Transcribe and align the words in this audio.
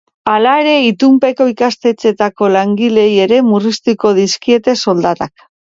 Hala 0.35 0.53
ere, 0.61 0.71
itunpeko 0.85 1.47
ikastetxeetako 1.51 2.49
langileei 2.55 3.13
ere 3.29 3.41
murriztuko 3.53 4.17
dizkiete 4.23 4.79
soldatak. 4.85 5.49